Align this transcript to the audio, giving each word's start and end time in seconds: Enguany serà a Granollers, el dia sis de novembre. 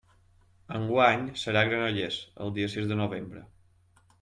Enguany 0.79 1.25
serà 1.41 1.61
a 1.67 1.71
Granollers, 1.73 2.19
el 2.47 2.51
dia 2.57 2.73
sis 2.77 2.91
de 2.95 3.01
novembre. 3.05 3.47